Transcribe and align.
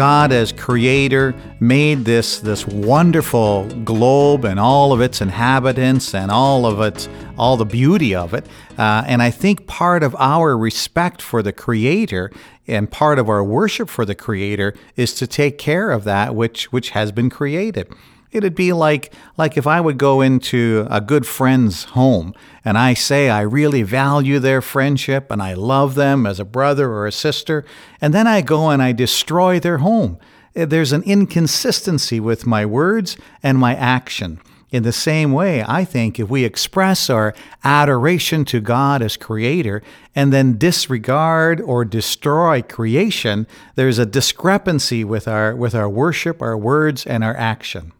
God 0.00 0.32
as 0.32 0.50
creator 0.50 1.34
made 1.60 2.06
this 2.06 2.40
this 2.40 2.66
wonderful 2.66 3.66
globe 3.84 4.46
and 4.46 4.58
all 4.58 4.94
of 4.94 5.02
its 5.02 5.20
inhabitants 5.20 6.14
and 6.14 6.30
all 6.30 6.64
of 6.64 6.80
its 6.80 7.06
all 7.36 7.58
the 7.58 7.66
beauty 7.66 8.14
of 8.14 8.32
it. 8.32 8.46
Uh, 8.78 9.04
and 9.06 9.20
I 9.22 9.30
think 9.30 9.66
part 9.66 10.02
of 10.02 10.16
our 10.16 10.56
respect 10.56 11.20
for 11.20 11.42
the 11.42 11.52
creator 11.52 12.32
and 12.66 12.90
part 12.90 13.18
of 13.18 13.28
our 13.28 13.44
worship 13.44 13.90
for 13.90 14.06
the 14.06 14.14
creator 14.14 14.72
is 14.96 15.12
to 15.16 15.26
take 15.26 15.58
care 15.58 15.90
of 15.90 16.04
that 16.04 16.34
which 16.34 16.72
which 16.72 16.90
has 16.90 17.12
been 17.12 17.28
created. 17.28 17.86
It'd 18.32 18.54
be 18.54 18.72
like 18.72 19.12
like 19.36 19.56
if 19.56 19.66
I 19.66 19.80
would 19.80 19.98
go 19.98 20.20
into 20.20 20.86
a 20.88 21.00
good 21.00 21.26
friend's 21.26 21.84
home 21.84 22.34
and 22.64 22.78
I 22.78 22.94
say 22.94 23.28
I 23.28 23.40
really 23.40 23.82
value 23.82 24.38
their 24.38 24.62
friendship 24.62 25.30
and 25.30 25.42
I 25.42 25.54
love 25.54 25.94
them 25.96 26.26
as 26.26 26.38
a 26.38 26.44
brother 26.44 26.90
or 26.90 27.06
a 27.06 27.12
sister, 27.12 27.64
and 28.00 28.14
then 28.14 28.26
I 28.26 28.40
go 28.40 28.70
and 28.70 28.82
I 28.82 28.92
destroy 28.92 29.58
their 29.58 29.78
home. 29.78 30.18
Eh, 30.54 30.64
there's 30.64 30.92
an 30.92 31.02
inconsistency 31.02 32.20
with 32.20 32.46
my 32.46 32.64
words 32.64 33.16
and 33.42 33.58
my 33.58 33.74
action. 33.74 34.40
In 34.70 34.84
the 34.84 34.92
same 34.92 35.32
way, 35.32 35.64
I 35.66 35.84
think 35.84 36.20
if 36.20 36.28
we 36.28 36.44
express 36.44 37.10
our 37.10 37.34
adoration 37.64 38.44
to 38.46 38.60
God 38.60 39.02
as 39.02 39.16
creator 39.16 39.82
and 40.14 40.32
then 40.32 40.58
disregard 40.58 41.60
or 41.60 41.84
destroy 41.84 42.62
creation, 42.62 43.48
there's 43.74 43.98
a 43.98 44.06
discrepancy 44.06 45.02
with 45.02 45.26
our 45.26 45.56
with 45.56 45.74
our 45.74 45.88
worship, 45.88 46.40
our 46.40 46.56
words 46.56 47.04
and 47.04 47.24
our 47.24 47.36
action. 47.36 47.92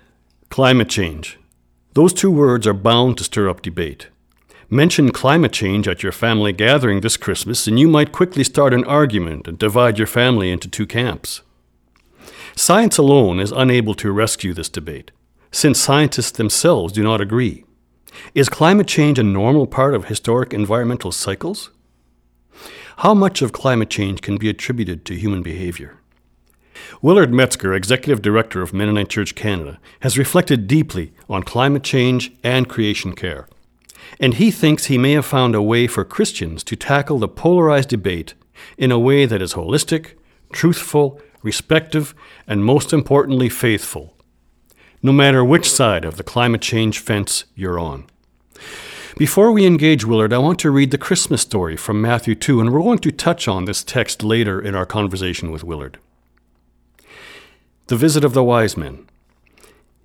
Climate 0.50 0.88
change. 0.88 1.38
Those 1.94 2.12
two 2.12 2.28
words 2.28 2.66
are 2.66 2.74
bound 2.74 3.18
to 3.18 3.24
stir 3.24 3.48
up 3.48 3.62
debate. 3.62 4.08
Mention 4.68 5.12
climate 5.12 5.52
change 5.52 5.86
at 5.86 6.02
your 6.02 6.10
family 6.10 6.52
gathering 6.52 7.00
this 7.00 7.16
Christmas, 7.16 7.68
and 7.68 7.78
you 7.78 7.86
might 7.86 8.10
quickly 8.10 8.42
start 8.42 8.74
an 8.74 8.82
argument 8.82 9.46
and 9.46 9.56
divide 9.56 9.96
your 9.96 10.08
family 10.08 10.50
into 10.50 10.66
two 10.66 10.88
camps. 10.88 11.42
Science 12.56 12.98
alone 12.98 13.38
is 13.38 13.52
unable 13.52 13.94
to 13.94 14.10
rescue 14.10 14.52
this 14.52 14.68
debate, 14.68 15.12
since 15.52 15.78
scientists 15.78 16.32
themselves 16.32 16.92
do 16.94 17.04
not 17.04 17.20
agree. 17.20 17.64
Is 18.34 18.48
climate 18.48 18.88
change 18.88 19.20
a 19.20 19.22
normal 19.22 19.68
part 19.68 19.94
of 19.94 20.06
historic 20.06 20.52
environmental 20.52 21.12
cycles? 21.12 21.70
How 22.98 23.14
much 23.14 23.40
of 23.40 23.52
climate 23.52 23.88
change 23.88 24.20
can 24.20 24.36
be 24.36 24.48
attributed 24.48 25.04
to 25.04 25.14
human 25.14 25.44
behavior? 25.44 25.99
Willard 27.02 27.32
Metzger, 27.32 27.74
Executive 27.74 28.22
Director 28.22 28.62
of 28.62 28.72
Mennonite 28.72 29.08
Church 29.08 29.34
Canada, 29.34 29.78
has 30.00 30.18
reflected 30.18 30.66
deeply 30.66 31.12
on 31.28 31.42
climate 31.42 31.82
change 31.82 32.32
and 32.42 32.68
creation 32.68 33.14
care. 33.14 33.48
And 34.18 34.34
he 34.34 34.50
thinks 34.50 34.86
he 34.86 34.98
may 34.98 35.12
have 35.12 35.26
found 35.26 35.54
a 35.54 35.62
way 35.62 35.86
for 35.86 36.04
Christians 36.04 36.64
to 36.64 36.76
tackle 36.76 37.18
the 37.18 37.28
polarized 37.28 37.88
debate 37.88 38.34
in 38.76 38.90
a 38.90 38.98
way 38.98 39.26
that 39.26 39.42
is 39.42 39.54
holistic, 39.54 40.12
truthful, 40.52 41.20
respectful, 41.42 42.06
and 42.46 42.64
most 42.64 42.92
importantly, 42.92 43.48
faithful, 43.48 44.16
no 45.02 45.12
matter 45.12 45.44
which 45.44 45.70
side 45.70 46.04
of 46.04 46.16
the 46.16 46.22
climate 46.22 46.60
change 46.60 46.98
fence 46.98 47.44
you're 47.54 47.78
on. 47.78 48.04
Before 49.16 49.52
we 49.52 49.66
engage 49.66 50.04
Willard, 50.04 50.32
I 50.32 50.38
want 50.38 50.58
to 50.60 50.70
read 50.70 50.92
the 50.92 50.98
Christmas 50.98 51.42
story 51.42 51.76
from 51.76 52.00
Matthew 52.00 52.34
2, 52.34 52.60
and 52.60 52.72
we're 52.72 52.82
going 52.82 52.98
to 53.00 53.10
touch 53.10 53.48
on 53.48 53.64
this 53.64 53.82
text 53.82 54.22
later 54.22 54.60
in 54.60 54.74
our 54.74 54.86
conversation 54.86 55.50
with 55.50 55.64
Willard. 55.64 55.98
The 57.90 57.96
visit 57.96 58.22
of 58.22 58.34
the 58.34 58.44
wise 58.44 58.76
men. 58.76 59.04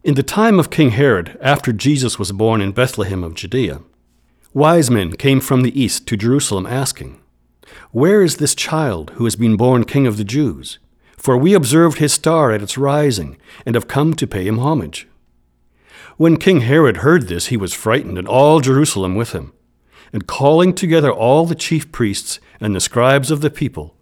In 0.03 0.15
the 0.15 0.23
time 0.23 0.57
of 0.57 0.71
King 0.71 0.89
Herod, 0.89 1.37
after 1.39 1.71
Jesus 1.71 2.17
was 2.17 2.31
born 2.31 2.59
in 2.59 2.71
Bethlehem 2.71 3.23
of 3.23 3.35
Judea, 3.35 3.81
wise 4.55 4.89
men 4.89 5.15
came 5.15 5.39
from 5.39 5.61
the 5.61 5.79
east 5.79 6.07
to 6.07 6.17
Jerusalem 6.17 6.65
asking, 6.65 7.19
Where 7.91 8.23
is 8.23 8.37
this 8.37 8.55
child 8.55 9.11
who 9.17 9.25
has 9.25 9.35
been 9.35 9.55
born 9.55 9.83
King 9.83 10.07
of 10.07 10.17
the 10.17 10.23
Jews? 10.23 10.79
For 11.15 11.37
we 11.37 11.53
observed 11.53 11.99
his 11.99 12.11
star 12.11 12.51
at 12.51 12.63
its 12.63 12.75
rising, 12.75 13.37
and 13.67 13.75
have 13.75 13.87
come 13.87 14.15
to 14.15 14.25
pay 14.25 14.47
him 14.47 14.57
homage. 14.57 15.07
When 16.17 16.37
King 16.37 16.61
Herod 16.61 16.97
heard 16.97 17.27
this, 17.27 17.47
he 17.47 17.57
was 17.57 17.75
frightened, 17.75 18.17
and 18.17 18.27
all 18.27 18.61
Jerusalem 18.61 19.13
with 19.13 19.33
him. 19.33 19.53
And 20.11 20.25
calling 20.25 20.73
together 20.73 21.11
all 21.11 21.45
the 21.45 21.53
chief 21.53 21.91
priests 21.91 22.39
and 22.59 22.75
the 22.75 22.79
scribes 22.79 23.29
of 23.29 23.41
the 23.41 23.51
people, 23.51 23.95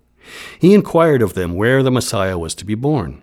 he 0.57 0.73
inquired 0.73 1.21
of 1.21 1.33
them 1.33 1.53
where 1.53 1.83
the 1.83 1.91
Messiah 1.91 2.37
was 2.37 2.55
to 2.55 2.63
be 2.63 2.75
born. 2.75 3.22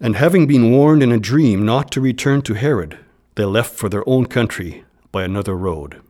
And 0.00 0.14
having 0.14 0.46
been 0.46 0.70
warned 0.70 1.02
in 1.02 1.10
a 1.10 1.18
dream 1.18 1.66
not 1.66 1.90
to 1.90 2.00
return 2.00 2.42
to 2.42 2.54
Herod, 2.54 2.98
they 3.34 3.44
left 3.44 3.74
for 3.74 3.88
their 3.88 4.08
own 4.08 4.26
country 4.26 4.84
by 5.10 5.24
another 5.24 5.56
road. 5.56 6.00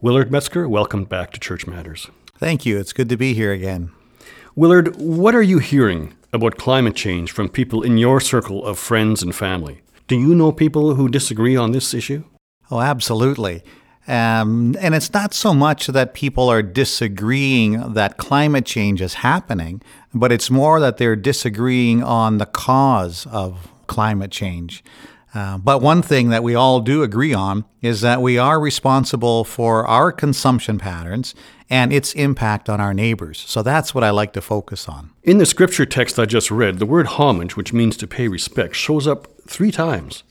Willard 0.00 0.32
Metzger, 0.32 0.68
welcome 0.68 1.04
back 1.04 1.30
to 1.30 1.38
Church 1.38 1.64
Matters. 1.64 2.10
Thank 2.38 2.66
you. 2.66 2.76
It's 2.76 2.92
good 2.92 3.08
to 3.10 3.16
be 3.16 3.32
here 3.32 3.52
again. 3.52 3.92
Willard, 4.56 4.96
what 4.96 5.32
are 5.32 5.42
you 5.42 5.60
hearing 5.60 6.14
about 6.32 6.58
climate 6.58 6.96
change 6.96 7.30
from 7.30 7.48
people 7.48 7.82
in 7.82 7.98
your 7.98 8.20
circle 8.20 8.66
of 8.66 8.80
friends 8.80 9.22
and 9.22 9.32
family? 9.32 9.82
Do 10.08 10.18
you 10.18 10.34
know 10.34 10.50
people 10.50 10.96
who 10.96 11.08
disagree 11.08 11.56
on 11.56 11.70
this 11.70 11.94
issue? 11.94 12.24
Oh, 12.68 12.80
absolutely. 12.80 13.62
Um, 14.06 14.76
and 14.80 14.94
it's 14.94 15.12
not 15.12 15.32
so 15.32 15.54
much 15.54 15.86
that 15.86 16.12
people 16.12 16.50
are 16.50 16.62
disagreeing 16.62 17.94
that 17.94 18.18
climate 18.18 18.66
change 18.66 19.00
is 19.00 19.14
happening, 19.14 19.80
but 20.12 20.30
it's 20.30 20.50
more 20.50 20.78
that 20.80 20.98
they're 20.98 21.16
disagreeing 21.16 22.02
on 22.02 22.38
the 22.38 22.46
cause 22.46 23.26
of 23.26 23.68
climate 23.86 24.30
change. 24.30 24.84
Uh, 25.34 25.58
but 25.58 25.82
one 25.82 26.00
thing 26.00 26.28
that 26.28 26.44
we 26.44 26.54
all 26.54 26.80
do 26.80 27.02
agree 27.02 27.34
on 27.34 27.64
is 27.82 28.02
that 28.02 28.22
we 28.22 28.38
are 28.38 28.60
responsible 28.60 29.42
for 29.42 29.84
our 29.86 30.12
consumption 30.12 30.78
patterns 30.78 31.34
and 31.68 31.92
its 31.92 32.12
impact 32.12 32.68
on 32.68 32.80
our 32.80 32.94
neighbors. 32.94 33.42
So 33.46 33.62
that's 33.62 33.94
what 33.94 34.04
I 34.04 34.10
like 34.10 34.32
to 34.34 34.40
focus 34.40 34.88
on. 34.88 35.10
In 35.24 35.38
the 35.38 35.46
scripture 35.46 35.86
text 35.86 36.18
I 36.20 36.26
just 36.26 36.50
read, 36.50 36.78
the 36.78 36.86
word 36.86 37.06
homage, 37.06 37.56
which 37.56 37.72
means 37.72 37.96
to 37.96 38.06
pay 38.06 38.28
respect, 38.28 38.76
shows 38.76 39.08
up 39.08 39.26
three 39.48 39.72
times. 39.72 40.22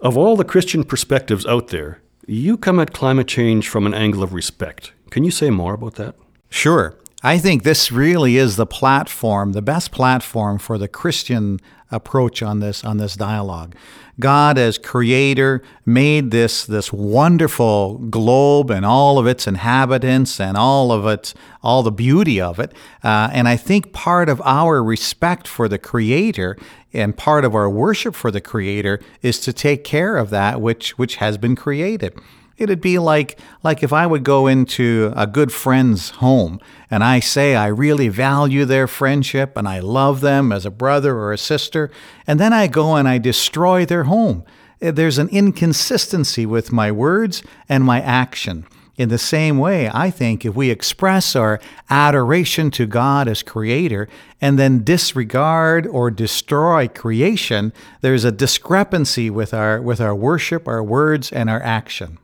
Of 0.00 0.16
all 0.16 0.36
the 0.36 0.44
Christian 0.44 0.84
perspectives 0.84 1.46
out 1.46 1.68
there, 1.68 2.00
you 2.26 2.56
come 2.56 2.80
at 2.80 2.92
climate 2.92 3.28
change 3.28 3.68
from 3.68 3.86
an 3.86 3.94
angle 3.94 4.22
of 4.22 4.32
respect. 4.32 4.92
Can 5.10 5.24
you 5.24 5.30
say 5.30 5.50
more 5.50 5.74
about 5.74 5.94
that? 5.96 6.14
Sure. 6.48 6.96
I 7.22 7.38
think 7.38 7.62
this 7.62 7.90
really 7.90 8.36
is 8.36 8.56
the 8.56 8.66
platform, 8.66 9.52
the 9.52 9.62
best 9.62 9.92
platform 9.92 10.58
for 10.58 10.76
the 10.76 10.88
Christian 10.88 11.58
approach 11.94 12.42
on 12.42 12.60
this 12.60 12.84
on 12.84 12.98
this 12.98 13.16
dialogue. 13.16 13.74
God 14.20 14.58
as 14.58 14.78
creator 14.78 15.62
made 15.84 16.30
this 16.30 16.64
this 16.66 16.92
wonderful 16.92 17.98
globe 17.98 18.70
and 18.70 18.86
all 18.86 19.18
of 19.18 19.26
its 19.26 19.46
inhabitants 19.46 20.40
and 20.40 20.56
all 20.56 20.92
of 20.92 21.06
its 21.06 21.34
all 21.62 21.82
the 21.82 21.90
beauty 21.90 22.40
of 22.40 22.58
it. 22.60 22.72
Uh, 23.02 23.30
and 23.32 23.48
I 23.48 23.56
think 23.56 23.92
part 23.92 24.28
of 24.28 24.40
our 24.42 24.82
respect 24.82 25.48
for 25.48 25.68
the 25.68 25.78
creator 25.78 26.56
and 26.92 27.16
part 27.16 27.44
of 27.44 27.54
our 27.54 27.68
worship 27.68 28.14
for 28.14 28.30
the 28.30 28.40
creator 28.40 29.00
is 29.22 29.40
to 29.40 29.52
take 29.52 29.82
care 29.82 30.16
of 30.16 30.30
that 30.30 30.60
which 30.60 30.96
which 30.98 31.16
has 31.16 31.38
been 31.38 31.56
created. 31.56 32.18
It'd 32.56 32.80
be 32.80 32.98
like 32.98 33.38
like 33.62 33.82
if 33.82 33.92
I 33.92 34.06
would 34.06 34.22
go 34.22 34.46
into 34.46 35.12
a 35.16 35.26
good 35.26 35.52
friend's 35.52 36.10
home 36.10 36.60
and 36.90 37.02
I 37.02 37.18
say 37.18 37.56
I 37.56 37.66
really 37.66 38.08
value 38.08 38.64
their 38.64 38.86
friendship 38.86 39.56
and 39.56 39.66
I 39.66 39.80
love 39.80 40.20
them 40.20 40.52
as 40.52 40.64
a 40.64 40.70
brother 40.70 41.16
or 41.16 41.32
a 41.32 41.38
sister, 41.38 41.90
and 42.26 42.38
then 42.38 42.52
I 42.52 42.68
go 42.68 42.94
and 42.94 43.08
I 43.08 43.18
destroy 43.18 43.84
their 43.84 44.04
home. 44.04 44.44
Eh, 44.80 44.92
there's 44.92 45.18
an 45.18 45.28
inconsistency 45.30 46.46
with 46.46 46.72
my 46.72 46.92
words 46.92 47.42
and 47.68 47.82
my 47.82 48.00
action. 48.00 48.66
In 48.96 49.08
the 49.08 49.18
same 49.18 49.58
way, 49.58 49.90
I 49.92 50.10
think 50.10 50.44
if 50.44 50.54
we 50.54 50.70
express 50.70 51.34
our 51.34 51.58
adoration 51.90 52.70
to 52.72 52.86
God 52.86 53.26
as 53.26 53.42
creator 53.42 54.08
and 54.40 54.56
then 54.56 54.84
disregard 54.84 55.84
or 55.88 56.12
destroy 56.12 56.86
creation, 56.86 57.72
there's 58.02 58.22
a 58.22 58.30
discrepancy 58.30 59.30
with 59.30 59.52
our 59.52 59.82
with 59.82 60.00
our 60.00 60.14
worship, 60.14 60.68
our 60.68 60.82
words 60.82 61.32
and 61.32 61.50
our 61.50 61.60
action. 61.60 62.18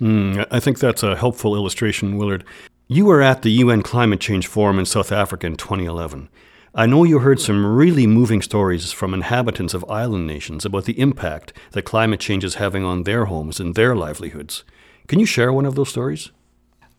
Mm, 0.00 0.46
I 0.50 0.60
think 0.60 0.78
that's 0.78 1.02
a 1.02 1.16
helpful 1.16 1.54
illustration, 1.54 2.16
Willard. 2.16 2.44
You 2.88 3.06
were 3.06 3.22
at 3.22 3.42
the 3.42 3.52
UN 3.52 3.82
Climate 3.82 4.20
Change 4.20 4.46
Forum 4.46 4.78
in 4.78 4.86
South 4.86 5.12
Africa 5.12 5.46
in 5.46 5.56
2011. 5.56 6.28
I 6.74 6.86
know 6.86 7.04
you 7.04 7.20
heard 7.20 7.40
some 7.40 7.64
really 7.64 8.06
moving 8.06 8.42
stories 8.42 8.90
from 8.90 9.14
inhabitants 9.14 9.74
of 9.74 9.88
island 9.88 10.26
nations 10.26 10.64
about 10.64 10.86
the 10.86 10.98
impact 10.98 11.52
that 11.70 11.82
climate 11.82 12.18
change 12.18 12.44
is 12.44 12.56
having 12.56 12.84
on 12.84 13.04
their 13.04 13.26
homes 13.26 13.60
and 13.60 13.74
their 13.74 13.94
livelihoods. 13.94 14.64
Can 15.06 15.20
you 15.20 15.26
share 15.26 15.52
one 15.52 15.66
of 15.66 15.76
those 15.76 15.90
stories? 15.90 16.32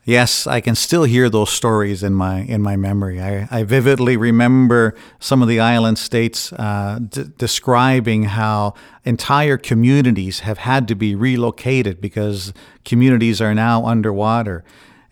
Yes, 0.07 0.45
I 0.45 0.61
can 0.61 0.75
still 0.75 1.05
hear 1.05 1.31
those 1.31 1.49
stories 1.49 2.03
in 2.03 2.13
my 2.13 2.41
in 2.41 2.61
my 2.61 2.75
memory. 2.75 3.19
I, 3.19 3.47
I 3.49 3.63
vividly 3.63 4.15
remember 4.15 4.93
some 5.19 5.41
of 5.41 5.47
the 5.47 5.59
island 5.59 5.97
states 5.97 6.53
uh, 6.53 6.99
d- 7.09 7.23
describing 7.39 8.25
how 8.25 8.75
entire 9.03 9.57
communities 9.57 10.41
have 10.41 10.59
had 10.59 10.87
to 10.89 10.95
be 10.95 11.15
relocated 11.15 12.01
because 12.01 12.53
communities 12.83 13.41
are 13.41 13.55
now 13.55 13.83
underwater, 13.83 14.63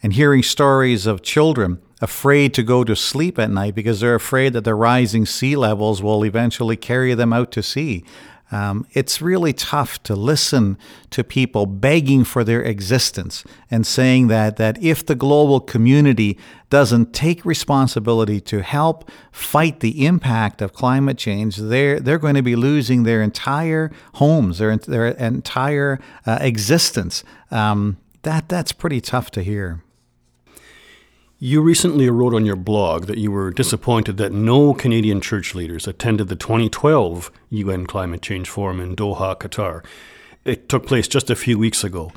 and 0.03 0.13
hearing 0.13 0.43
stories 0.43 1.07
of 1.07 1.23
children 1.23 1.81
afraid 1.99 2.53
to 2.53 2.61
go 2.61 2.83
to 2.83 2.95
sleep 2.95 3.39
at 3.39 3.49
night 3.49 3.73
because 3.73 3.99
they're 3.99 4.13
afraid 4.13 4.53
that 4.53 4.63
the 4.63 4.75
rising 4.75 5.25
sea 5.25 5.55
levels 5.55 6.03
will 6.03 6.23
eventually 6.23 6.77
carry 6.77 7.15
them 7.15 7.33
out 7.33 7.51
to 7.51 7.63
sea. 7.63 8.05
Um, 8.53 8.85
it's 8.91 9.19
really 9.19 9.51
tough 9.51 10.03
to 10.03 10.15
listen 10.15 10.77
to 11.09 11.23
people 11.23 11.65
begging 11.65 12.23
for 12.23 12.43
their 12.43 12.61
existence 12.61 13.43
and 13.71 13.85
saying 13.85 14.27
that 14.27 14.57
that 14.57 14.81
if 14.81 15.03
the 15.03 15.15
global 15.15 15.59
community 15.59 16.37
doesn't 16.69 17.13
take 17.13 17.43
responsibility 17.45 18.39
to 18.41 18.61
help 18.61 19.09
fight 19.31 19.79
the 19.79 20.05
impact 20.05 20.61
of 20.61 20.71
climate 20.71 21.17
change, 21.17 21.57
they're 21.57 21.99
they're 21.99 22.19
going 22.19 22.35
to 22.35 22.43
be 22.43 22.55
losing 22.55 23.01
their 23.03 23.23
entire 23.23 23.89
homes, 24.15 24.59
their 24.59 24.77
their 24.77 25.07
entire 25.07 25.99
uh, 26.27 26.37
existence. 26.39 27.23
Um, 27.49 27.97
that 28.21 28.49
that's 28.49 28.71
pretty 28.71 29.01
tough 29.01 29.31
to 29.31 29.41
hear. 29.41 29.81
You 31.45 31.59
recently 31.59 32.09
wrote 32.09 32.33
on 32.33 32.45
your 32.45 32.55
blog 32.55 33.07
that 33.07 33.17
you 33.17 33.29
were 33.29 33.51
disappointed 33.51 34.15
that 34.15 34.31
no 34.31 34.73
Canadian 34.73 35.19
church 35.19 35.53
leaders 35.53 35.87
attended 35.87 36.29
the 36.29 36.37
2012 36.37 37.29
UN 37.49 37.85
Climate 37.85 38.21
Change 38.21 38.47
Forum 38.47 38.79
in 38.79 38.95
Doha, 38.95 39.37
Qatar. 39.37 39.83
It 40.45 40.69
took 40.69 40.87
place 40.87 41.05
just 41.05 41.29
a 41.29 41.35
few 41.35 41.59
weeks 41.59 41.83
ago. 41.83 42.13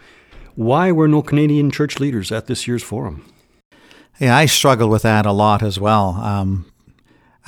Why 0.54 0.92
were 0.92 1.08
no 1.08 1.22
Canadian 1.22 1.72
church 1.72 1.98
leaders 1.98 2.30
at 2.30 2.46
this 2.46 2.68
year's 2.68 2.84
forum? 2.84 3.28
Yeah, 4.20 4.36
I 4.36 4.46
struggled 4.46 4.92
with 4.92 5.02
that 5.02 5.26
a 5.26 5.32
lot 5.32 5.60
as 5.60 5.80
well. 5.80 6.10
Um, 6.10 6.70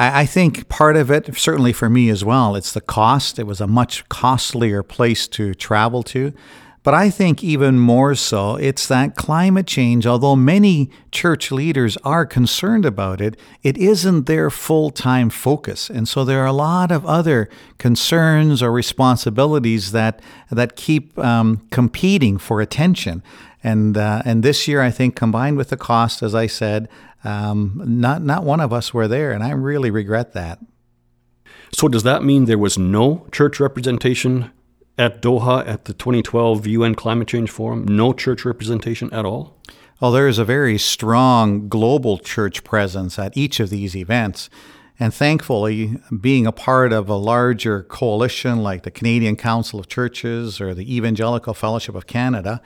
I, 0.00 0.22
I 0.22 0.26
think 0.26 0.69
part 0.69 0.96
of 0.96 1.12
it, 1.12 1.32
certainly 1.36 1.72
for 1.72 1.88
me 1.88 2.10
as 2.10 2.24
well, 2.24 2.56
it's 2.56 2.72
the 2.72 2.81
cost. 2.81 3.38
It 3.38 3.46
was 3.46 3.60
a 3.60 3.69
much 3.69 4.08
costlier 4.08 4.82
place 4.82 5.28
to 5.28 5.54
travel 5.54 6.02
to. 6.02 6.32
But 6.88 6.94
I 6.94 7.11
think 7.11 7.44
even 7.44 7.79
more 7.79 8.14
so, 8.14 8.56
it's 8.56 8.88
that 8.88 9.14
climate 9.14 9.67
change, 9.67 10.06
although 10.06 10.35
many 10.35 10.90
church 11.12 11.52
leaders 11.52 11.99
are 11.99 12.25
concerned 12.25 12.87
about 12.87 13.20
it, 13.20 13.38
it 13.62 13.76
isn't 13.76 14.25
their 14.25 14.49
full 14.49 14.88
time 14.88 15.29
focus. 15.29 15.90
And 15.90 16.08
so 16.08 16.25
there 16.25 16.40
are 16.40 16.46
a 16.46 16.52
lot 16.55 16.90
of 16.90 17.05
other 17.05 17.50
concerns 17.76 18.62
or 18.62 18.73
responsibilities 18.73 19.93
that, 19.93 20.23
that 20.50 20.76
keep 20.76 21.19
um, 21.19 21.61
competing 21.70 22.38
for 22.38 22.62
attention. 22.62 23.23
And, 23.62 23.99
uh, 23.99 24.23
and 24.25 24.43
this 24.43 24.67
year, 24.67 24.81
I 24.81 24.91
think, 24.91 25.14
combined 25.14 25.58
with 25.58 25.69
the 25.69 25.76
cost, 25.76 26.23
as 26.23 26.34
I 26.34 26.46
said, 26.46 26.88
um, 27.23 27.82
not, 27.84 28.23
not 28.23 28.44
one 28.44 28.61
of 28.61 28.73
us 28.73 28.94
were 28.94 29.08
there. 29.08 29.32
And 29.32 29.44
I 29.44 29.50
really 29.50 29.91
regret 29.91 30.32
that. 30.32 30.58
So, 31.70 31.88
does 31.88 32.05
that 32.05 32.25
mean 32.25 32.46
there 32.46 32.56
was 32.56 32.79
no 32.79 33.26
church 33.31 33.61
representation 33.61 34.52
at 34.98 35.22
Doha 35.22 35.66
at 35.66 35.84
the 35.84 35.94
2012 35.94 36.66
UN 36.66 36.94
Climate 36.94 37.28
Change 37.28 37.50
Forum? 37.50 37.84
No 37.86 38.12
church 38.12 38.44
representation 38.44 39.12
at 39.12 39.24
all? 39.24 39.56
Well, 40.00 40.12
there 40.12 40.28
is 40.28 40.38
a 40.38 40.44
very 40.44 40.78
strong 40.78 41.68
global 41.68 42.18
church 42.18 42.64
presence 42.64 43.18
at 43.18 43.36
each 43.36 43.60
of 43.60 43.70
these 43.70 43.96
events. 43.96 44.50
And 45.00 45.14
thankfully, 45.14 46.00
being 46.20 46.46
a 46.46 46.52
part 46.52 46.92
of 46.92 47.08
a 47.08 47.14
larger 47.14 47.84
coalition 47.84 48.62
like 48.62 48.82
the 48.82 48.90
Canadian 48.90 49.36
Council 49.36 49.78
of 49.78 49.88
Churches 49.88 50.60
or 50.60 50.74
the 50.74 50.94
Evangelical 50.94 51.54
Fellowship 51.54 51.94
of 51.94 52.06
Canada, 52.06 52.60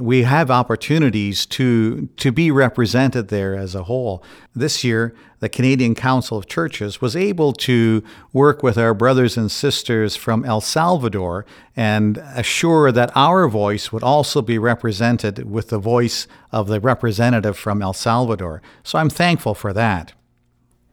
we 0.00 0.22
have 0.22 0.50
opportunities 0.50 1.46
to 1.46 2.06
to 2.16 2.32
be 2.32 2.50
represented 2.50 3.28
there 3.28 3.54
as 3.54 3.74
a 3.74 3.84
whole. 3.84 4.22
This 4.54 4.82
year, 4.82 5.14
the 5.40 5.48
Canadian 5.48 5.94
Council 5.94 6.38
of 6.38 6.46
Churches 6.46 7.00
was 7.00 7.16
able 7.16 7.52
to 7.54 8.02
work 8.32 8.62
with 8.62 8.76
our 8.78 8.94
brothers 8.94 9.36
and 9.36 9.50
sisters 9.50 10.16
from 10.16 10.44
El 10.44 10.60
Salvador 10.60 11.46
and 11.76 12.18
assure 12.34 12.92
that 12.92 13.10
our 13.14 13.48
voice 13.48 13.92
would 13.92 14.02
also 14.02 14.42
be 14.42 14.58
represented 14.58 15.50
with 15.50 15.68
the 15.68 15.78
voice 15.78 16.26
of 16.52 16.68
the 16.68 16.80
representative 16.80 17.56
from 17.56 17.82
El 17.82 17.92
Salvador. 17.92 18.62
So 18.82 18.98
I'm 18.98 19.10
thankful 19.10 19.54
for 19.54 19.72
that. 19.72 20.12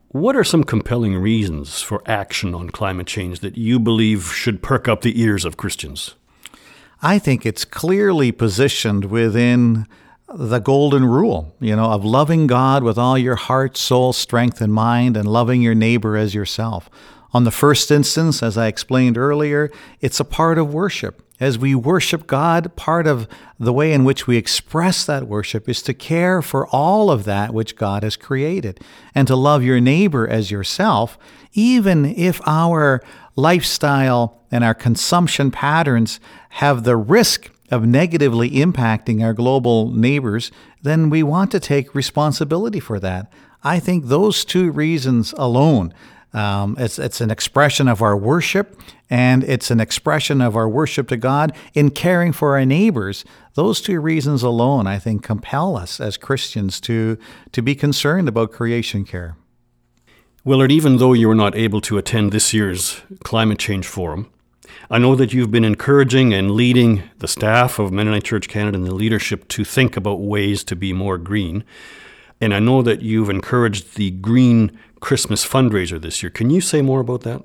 What 0.09 0.37
are 0.37 0.43
some 0.43 0.63
compelling 0.63 1.15
reasons 1.17 1.81
for 1.81 2.01
action 2.05 2.55
on 2.55 2.69
climate 2.69 3.07
change 3.07 3.41
that 3.41 3.57
you 3.57 3.77
believe 3.77 4.33
should 4.33 4.63
perk 4.63 4.87
up 4.87 5.01
the 5.01 5.21
ears 5.21 5.43
of 5.43 5.57
Christians? 5.57 6.15
I 7.01 7.19
think 7.19 7.45
it's 7.45 7.65
clearly 7.65 8.31
positioned 8.31 9.05
within 9.05 9.85
the 10.33 10.59
golden 10.59 11.05
rule, 11.05 11.55
you 11.59 11.75
know, 11.75 11.91
of 11.91 12.03
loving 12.03 12.47
God 12.47 12.83
with 12.83 12.97
all 12.97 13.17
your 13.17 13.35
heart, 13.35 13.77
soul, 13.77 14.13
strength, 14.13 14.61
and 14.61 14.73
mind, 14.73 15.15
and 15.15 15.27
loving 15.27 15.61
your 15.61 15.75
neighbor 15.75 16.17
as 16.17 16.33
yourself. 16.33 16.89
On 17.33 17.43
the 17.43 17.51
first 17.51 17.91
instance, 17.91 18.41
as 18.41 18.57
I 18.57 18.67
explained 18.67 19.17
earlier, 19.17 19.71
it's 19.99 20.19
a 20.19 20.25
part 20.25 20.57
of 20.57 20.73
worship. 20.73 21.23
As 21.39 21.59
we 21.59 21.75
worship 21.75 22.25
God, 22.25 22.75
part 22.75 23.05
of 23.05 23.27
the 23.59 23.73
way 23.73 23.93
in 23.93 24.03
which 24.03 24.25
we 24.25 24.37
express 24.37 25.05
that 25.05 25.27
worship 25.27 25.69
is 25.69 25.83
to 25.83 25.93
care 25.93 26.41
for 26.41 26.65
all 26.67 27.11
of 27.11 27.25
that 27.25 27.53
which 27.53 27.75
God 27.75 28.01
has 28.01 28.15
created 28.15 28.79
and 29.13 29.27
to 29.27 29.35
love 29.35 29.63
your 29.63 29.79
neighbor 29.79 30.27
as 30.27 30.49
yourself, 30.49 31.17
even 31.53 32.05
if 32.05 32.41
our 32.47 33.03
lifestyle 33.35 34.41
and 34.49 34.63
our 34.63 34.73
consumption 34.73 35.51
patterns 35.51 36.19
have 36.49 36.83
the 36.83 36.97
risk 36.97 37.51
of 37.69 37.85
negatively 37.85 38.49
impacting 38.51 39.23
our 39.23 39.33
global 39.33 39.91
neighbors, 39.91 40.51
then 40.81 41.09
we 41.09 41.21
want 41.21 41.51
to 41.51 41.59
take 41.59 41.93
responsibility 41.93 42.79
for 42.79 42.99
that. 42.99 43.31
I 43.63 43.79
think 43.79 44.05
those 44.05 44.45
two 44.45 44.71
reasons 44.71 45.33
alone. 45.37 45.93
Um, 46.37 46.75
it's, 46.77 46.99
it's 46.99 47.19
an 47.19 47.31
expression 47.31 47.87
of 47.87 48.03
our 48.03 48.15
worship, 48.15 48.79
and 49.09 49.43
it's 49.43 49.71
an 49.71 49.79
expression 49.79 50.39
of 50.39 50.55
our 50.55 50.69
worship 50.69 51.07
to 51.07 51.17
God 51.17 51.51
in 51.73 51.89
caring 51.89 52.31
for 52.31 52.55
our 52.55 52.63
neighbors. 52.63 53.25
Those 53.55 53.81
two 53.81 53.99
reasons 53.99 54.43
alone, 54.43 54.85
I 54.85 54.99
think, 54.99 55.23
compel 55.23 55.75
us 55.75 55.99
as 55.99 56.15
Christians 56.15 56.79
to, 56.81 57.17
to 57.53 57.61
be 57.63 57.73
concerned 57.73 58.27
about 58.27 58.51
creation 58.51 59.03
care. 59.03 59.35
Willard, 60.43 60.71
even 60.71 60.97
though 60.97 61.13
you 61.13 61.27
were 61.27 61.33
not 61.33 61.55
able 61.55 61.81
to 61.81 61.97
attend 61.97 62.31
this 62.31 62.53
year's 62.53 63.01
Climate 63.23 63.57
Change 63.57 63.87
Forum, 63.87 64.29
I 64.91 64.99
know 64.99 65.15
that 65.15 65.33
you've 65.33 65.49
been 65.49 65.65
encouraging 65.65 66.35
and 66.35 66.51
leading 66.51 67.01
the 67.17 67.27
staff 67.27 67.79
of 67.79 67.91
Mennonite 67.91 68.25
Church 68.25 68.47
Canada 68.47 68.77
and 68.77 68.85
the 68.85 68.93
leadership 68.93 69.47
to 69.47 69.63
think 69.63 69.97
about 69.97 70.21
ways 70.21 70.63
to 70.65 70.75
be 70.75 70.93
more 70.93 71.17
green. 71.17 71.63
And 72.39 72.53
I 72.53 72.59
know 72.59 72.81
that 72.81 73.01
you've 73.01 73.29
encouraged 73.29 73.95
the 73.95 74.11
Green 74.11 74.77
Christmas 74.99 75.45
fundraiser 75.45 75.99
this 75.99 76.21
year. 76.21 76.29
Can 76.29 76.49
you 76.49 76.61
say 76.61 76.81
more 76.81 76.99
about 76.99 77.21
that? 77.21 77.43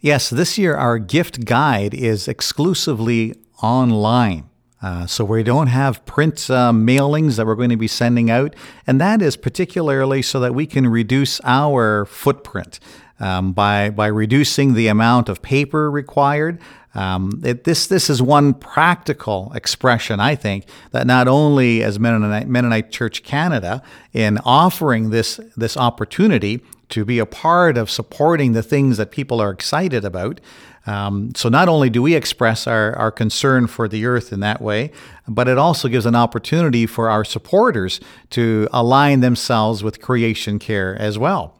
Yes, 0.00 0.30
this 0.30 0.58
year 0.58 0.76
our 0.76 0.98
gift 0.98 1.44
guide 1.44 1.94
is 1.94 2.28
exclusively 2.28 3.34
online. 3.62 4.48
Uh, 4.82 5.06
so 5.06 5.24
we 5.24 5.42
don't 5.42 5.68
have 5.68 6.04
print 6.04 6.50
uh, 6.50 6.70
mailings 6.70 7.36
that 7.36 7.46
we're 7.46 7.54
going 7.54 7.70
to 7.70 7.76
be 7.76 7.88
sending 7.88 8.30
out, 8.30 8.54
and 8.86 9.00
that 9.00 9.22
is 9.22 9.36
particularly 9.36 10.20
so 10.20 10.38
that 10.38 10.54
we 10.54 10.66
can 10.66 10.86
reduce 10.86 11.40
our 11.44 12.04
footprint 12.04 12.78
um, 13.20 13.52
by 13.52 13.90
by 13.90 14.06
reducing 14.06 14.74
the 14.74 14.88
amount 14.88 15.28
of 15.28 15.42
paper 15.42 15.90
required. 15.90 16.60
Um, 16.94 17.42
it, 17.44 17.64
this 17.64 17.86
this 17.86 18.08
is 18.08 18.22
one 18.22 18.54
practical 18.54 19.52
expression, 19.54 20.18
I 20.18 20.34
think, 20.34 20.66
that 20.92 21.06
not 21.06 21.28
only 21.28 21.82
as 21.82 21.98
Mennonite, 21.98 22.48
Mennonite 22.48 22.90
Church 22.90 23.22
Canada 23.22 23.82
in 24.12 24.38
offering 24.38 25.10
this 25.10 25.38
this 25.56 25.76
opportunity 25.76 26.62
to 26.88 27.04
be 27.04 27.18
a 27.18 27.26
part 27.26 27.76
of 27.76 27.90
supporting 27.90 28.52
the 28.52 28.62
things 28.62 28.96
that 28.96 29.10
people 29.10 29.40
are 29.40 29.50
excited 29.50 30.04
about. 30.04 30.40
Um, 30.86 31.32
so 31.34 31.48
not 31.48 31.68
only 31.68 31.90
do 31.90 32.00
we 32.00 32.14
express 32.14 32.66
our, 32.68 32.94
our 32.96 33.10
concern 33.10 33.66
for 33.66 33.88
the 33.88 34.06
earth 34.06 34.32
in 34.32 34.38
that 34.40 34.62
way, 34.62 34.92
but 35.26 35.48
it 35.48 35.58
also 35.58 35.88
gives 35.88 36.06
an 36.06 36.14
opportunity 36.14 36.86
for 36.86 37.10
our 37.10 37.24
supporters 37.24 38.00
to 38.30 38.68
align 38.72 39.20
themselves 39.20 39.82
with 39.82 40.00
creation 40.00 40.60
care 40.60 40.96
as 40.96 41.18
well. 41.18 41.58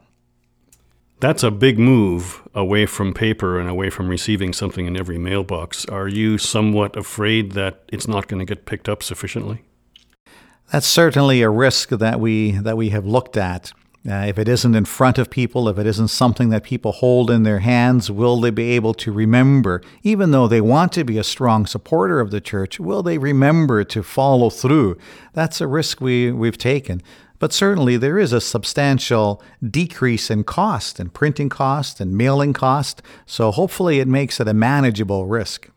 That's 1.19 1.41
a 1.41 1.49
big 1.49 1.79
move 1.79 2.47
away 2.53 2.85
from 2.85 3.13
paper 3.13 3.59
and 3.59 3.67
away 3.67 3.89
from 3.89 4.07
receiving 4.07 4.53
something 4.53 4.85
in 4.85 4.95
every 4.95 5.17
mailbox. 5.17 5.83
Are 5.85 6.07
you 6.07 6.37
somewhat 6.37 6.95
afraid 6.95 7.53
that 7.53 7.83
it's 7.87 8.07
not 8.07 8.27
going 8.27 8.39
to 8.39 8.45
get 8.45 8.65
picked 8.65 8.87
up 8.87 9.01
sufficiently? 9.01 9.63
That's 10.71 10.85
certainly 10.85 11.41
a 11.41 11.49
risk 11.49 11.89
that 11.89 12.19
we 12.19 12.51
that 12.51 12.77
we 12.77 12.89
have 12.89 13.05
looked 13.05 13.35
at. 13.35 13.71
Uh, 14.07 14.25
if 14.27 14.37
it 14.37 14.47
isn't 14.47 14.75
in 14.75 14.85
front 14.85 15.17
of 15.17 15.29
people, 15.29 15.67
if 15.67 15.77
it 15.77 15.85
isn't 15.85 16.07
something 16.07 16.49
that 16.49 16.63
people 16.63 16.93
hold 16.93 17.29
in 17.29 17.43
their 17.43 17.59
hands, 17.59 18.09
will 18.09 18.39
they 18.39 18.51
be 18.51 18.71
able 18.71 18.93
to 18.93 19.11
remember, 19.11 19.81
even 20.01 20.31
though 20.31 20.47
they 20.47 20.61
want 20.61 20.93
to 20.93 21.03
be 21.03 21.17
a 21.17 21.23
strong 21.23 21.65
supporter 21.65 22.21
of 22.21 22.31
the 22.31 22.39
church, 22.39 22.79
will 22.79 23.03
they 23.03 23.17
remember 23.17 23.83
to 23.83 24.03
follow 24.03 24.49
through? 24.49 24.97
That's 25.33 25.59
a 25.59 25.67
risk 25.67 25.99
we, 25.99 26.31
we've 26.31 26.57
taken. 26.57 27.01
But 27.39 27.53
certainly 27.53 27.97
there 27.97 28.17
is 28.17 28.33
a 28.33 28.41
substantial 28.41 29.41
decrease 29.63 30.31
in 30.31 30.43
cost, 30.43 30.99
in 30.99 31.09
printing 31.09 31.49
cost 31.49 31.99
and 31.99 32.17
mailing 32.17 32.53
cost, 32.53 33.01
so 33.25 33.51
hopefully 33.51 33.99
it 33.99 34.07
makes 34.07 34.39
it 34.39 34.47
a 34.47 34.53
manageable 34.53 35.27
risk. 35.27 35.69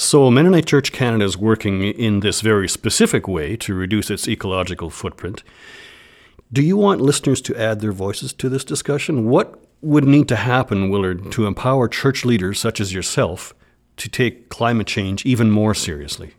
So, 0.00 0.30
Mennonite 0.30 0.66
Church 0.66 0.92
Canada 0.92 1.24
is 1.24 1.36
working 1.36 1.82
in 1.82 2.20
this 2.20 2.40
very 2.40 2.68
specific 2.68 3.26
way 3.26 3.56
to 3.56 3.74
reduce 3.74 4.10
its 4.10 4.28
ecological 4.28 4.90
footprint. 4.90 5.42
Do 6.52 6.62
you 6.62 6.76
want 6.76 7.00
listeners 7.00 7.42
to 7.42 7.60
add 7.60 7.80
their 7.80 7.92
voices 7.92 8.32
to 8.34 8.48
this 8.48 8.64
discussion? 8.64 9.28
What 9.28 9.60
would 9.82 10.04
need 10.04 10.28
to 10.28 10.36
happen, 10.36 10.88
Willard, 10.88 11.32
to 11.32 11.46
empower 11.46 11.88
church 11.88 12.24
leaders 12.24 12.60
such 12.60 12.80
as 12.80 12.94
yourself 12.94 13.54
to 13.96 14.08
take 14.08 14.48
climate 14.48 14.86
change 14.86 15.26
even 15.26 15.50
more 15.50 15.74
seriously? 15.74 16.34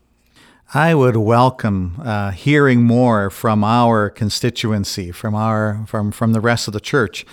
I 0.73 0.93
would 0.93 1.17
welcome 1.17 1.99
uh, 2.03 2.29
hearing 2.29 2.83
more 2.83 3.31
from 3.31 3.63
our 3.63 4.07
constituency, 4.11 5.11
from 5.11 5.33
our 5.33 5.83
from 5.87 6.11
from 6.11 6.33
the 6.33 6.39
rest 6.39 6.67
of 6.67 6.73
the 6.73 6.79
church. 6.79 7.25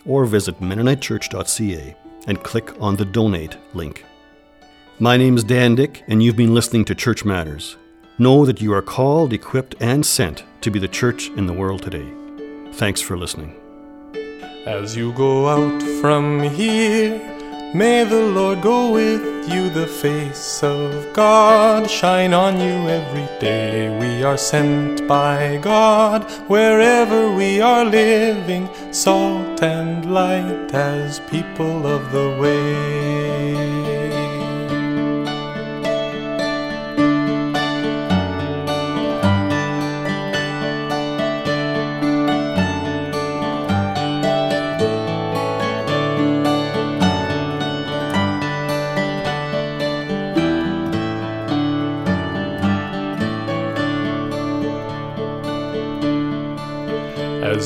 or 0.05 0.25
visit 0.25 0.59
MennoniteChurch.ca 0.59 1.95
and 2.27 2.43
click 2.43 2.73
on 2.79 2.95
the 2.95 3.05
Donate 3.05 3.57
link. 3.73 4.05
My 4.99 5.17
name 5.17 5.37
is 5.37 5.43
Dan 5.43 5.75
Dyck, 5.75 6.03
and 6.07 6.23
you've 6.23 6.35
been 6.35 6.53
listening 6.53 6.85
to 6.85 6.95
Church 6.95 7.23
Matters. 7.23 7.77
Know 8.19 8.47
that 8.47 8.61
you 8.61 8.73
are 8.73 8.81
called, 8.81 9.31
equipped, 9.31 9.75
and 9.79 10.03
sent 10.03 10.43
to 10.61 10.71
be 10.71 10.79
the 10.79 10.87
church 10.87 11.29
in 11.29 11.45
the 11.45 11.53
world 11.53 11.83
today. 11.83 12.11
Thanks 12.73 12.99
for 12.99 13.15
listening. 13.15 13.55
As 14.65 14.97
you 14.97 15.13
go 15.13 15.47
out 15.47 15.83
from 16.01 16.41
here, 16.41 17.19
may 17.75 18.05
the 18.05 18.23
Lord 18.23 18.63
go 18.63 18.91
with 18.91 19.21
you, 19.47 19.69
the 19.69 19.85
face 19.85 20.63
of 20.63 21.13
God 21.13 21.87
shine 21.87 22.33
on 22.33 22.59
you 22.59 22.89
every 22.89 23.27
day. 23.39 23.95
We 23.99 24.23
are 24.23 24.37
sent 24.37 25.07
by 25.07 25.57
God 25.61 26.23
wherever 26.49 27.31
we 27.31 27.61
are 27.61 27.85
living, 27.85 28.67
salt 28.91 29.61
and 29.61 30.11
light 30.11 30.73
as 30.73 31.19
people 31.29 31.85
of 31.85 32.11
the 32.11 32.35
way. 32.41 33.76